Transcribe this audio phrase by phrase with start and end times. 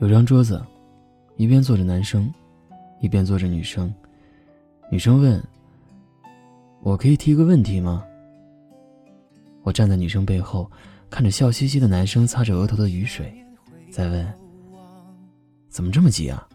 [0.00, 0.64] 有张桌子，
[1.36, 2.32] 一边坐着男生，
[3.00, 3.92] 一边坐着女生。
[4.92, 5.42] 女生问
[6.82, 8.04] ：“我可以提个问题吗？”
[9.64, 10.70] 我站在女生背后，
[11.10, 13.44] 看着笑嘻嘻的男生擦着额头的雨水，
[13.90, 14.34] 再问
[15.68, 16.48] ：“怎么这么急啊？”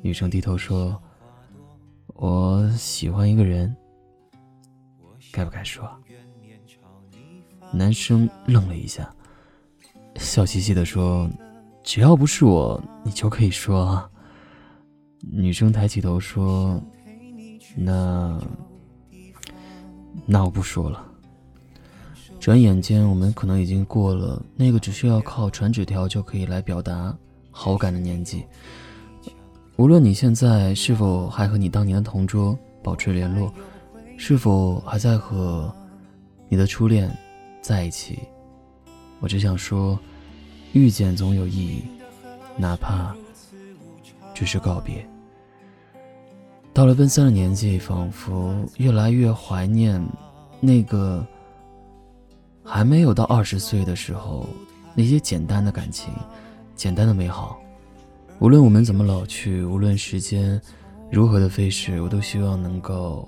[0.00, 0.98] 女生低头说
[2.16, 3.76] ：“我喜欢一个人，
[5.30, 5.86] 该不该说？”
[7.74, 9.14] 男生愣了一下，
[10.14, 11.30] 笑嘻嘻的说。
[11.86, 14.10] 只要不是我，你就可以说。
[15.20, 16.82] 女生抬起头说
[17.78, 18.42] ：“那……
[20.26, 21.06] 那我不说了。”
[22.40, 27.16] 转眼间，我们可能已经过了那个只需要靠传纸条就可以来表达
[27.52, 28.44] 好感的年纪。
[29.76, 33.54] 无论你现在是否还和你当年的同桌保持联络，
[34.16, 35.72] 是否还在和
[36.48, 37.16] 你的初恋
[37.62, 38.18] 在一起，
[39.20, 39.96] 我只想说。
[40.72, 41.84] 遇见总有意义，
[42.56, 43.14] 哪怕
[44.34, 45.06] 只是告别。
[46.74, 50.04] 到了奔三的年纪，仿佛越来越怀念
[50.60, 51.26] 那个
[52.62, 54.46] 还没有到二十岁的时候，
[54.94, 56.12] 那些简单的感情，
[56.74, 57.58] 简单的美好。
[58.38, 60.60] 无论我们怎么老去，无论时间
[61.10, 63.26] 如何的飞逝，我都希望能够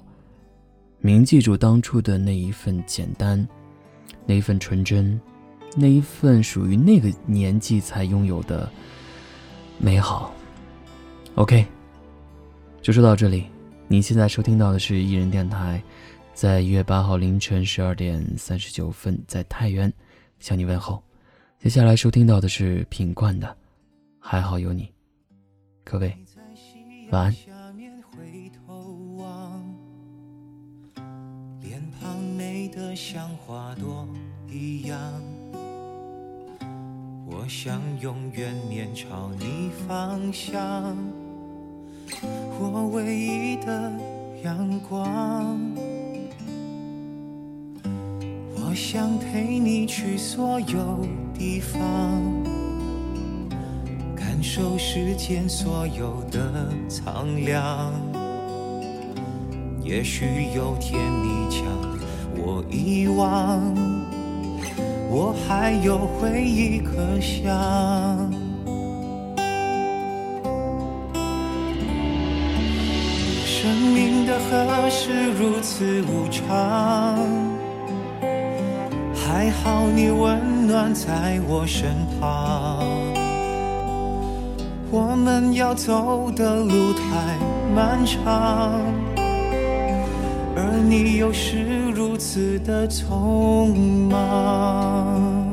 [1.00, 3.48] 铭记住当初的那一份简单，
[4.26, 5.18] 那一份纯真。
[5.76, 8.70] 那一份属于那个年纪才拥有的
[9.78, 10.32] 美好。
[11.34, 11.64] OK，
[12.82, 13.46] 就说到这里。
[13.90, 15.82] 你现在收听到的是艺人电台，
[16.34, 19.90] 在一月八号凌晨十二点三十九分，在太原
[20.40, 21.02] 向你问候。
[21.58, 23.46] 接下来收听到的是品冠的
[24.18, 24.82] 《还好有你》，
[25.84, 26.14] 各位
[27.10, 27.34] 晚安。
[31.62, 34.06] 脸庞美得像花朵
[34.50, 35.37] 一样。
[37.48, 40.94] 想永远面朝你方向，
[42.60, 43.90] 我唯一的
[44.44, 45.58] 阳光。
[48.54, 51.80] 我想陪你去所有地方，
[54.14, 57.90] 感受世间所有的苍凉。
[59.82, 61.64] 也许有天你将
[62.36, 63.97] 我遗忘。
[65.20, 67.50] 我还有回忆可想，
[73.44, 76.46] 生命的河是如此无常，
[79.12, 81.90] 还好你温暖在我身
[82.20, 82.86] 旁。
[84.88, 87.36] 我们要走的路太
[87.74, 88.80] 漫长，
[90.58, 91.78] 而你又是。
[91.98, 93.74] 如此的匆
[94.08, 95.47] 忙。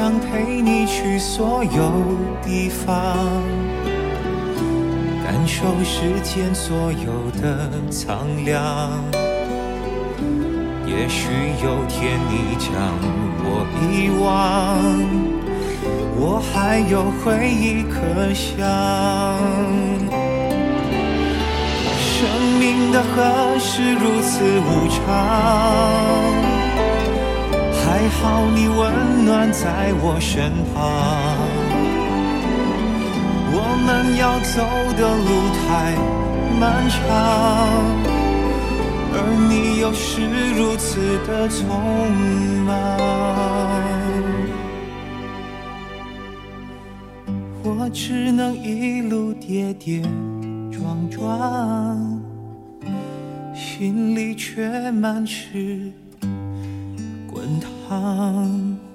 [0.00, 1.92] 想陪你去所有
[2.42, 2.96] 地方，
[5.22, 8.90] 感受世间所有的苍凉。
[10.86, 11.28] 也许
[11.62, 12.72] 有天你将
[13.44, 14.88] 我遗忘，
[16.16, 18.56] 我还有回忆可想。
[22.00, 22.26] 生
[22.58, 26.59] 命的河是如此无常。
[28.00, 31.36] 还好你温暖在我身旁，
[33.52, 34.64] 我们要走
[34.96, 35.68] 的路太
[36.58, 36.96] 漫长，
[39.12, 39.14] 而
[39.50, 40.22] 你又是
[40.56, 40.96] 如此
[41.26, 41.60] 的匆
[42.64, 42.72] 忙，
[47.62, 50.00] 我只能一路跌跌
[50.72, 52.18] 撞撞，
[53.54, 55.92] 心里却满是。
[57.40, 57.58] 滚
[57.88, 58.89] 烫。